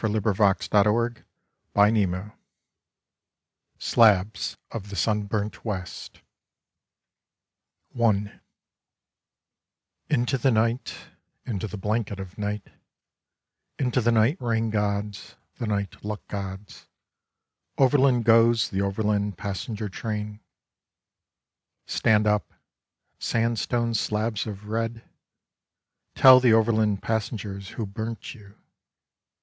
[0.03, 1.23] Slabs of the Sunburnt
[1.75, 2.25] West
[3.83, 6.21] SLABS OF THE SUNBURNT WEST
[10.09, 10.95] Into the night,
[11.45, 12.69] into the blanket of night,
[13.77, 16.87] Into the night rain gods, the night luck gods,
[17.77, 20.39] Overland goes the overland passenger train.
[21.85, 22.51] Stand up,
[23.19, 25.03] sandstone slabs of red.
[26.15, 28.55] Tell the overland passengers who burnt you.